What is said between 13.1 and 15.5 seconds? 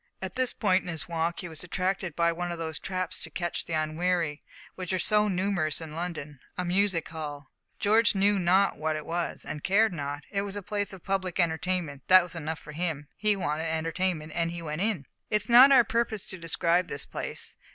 He wanted entertainment, and in he went. It is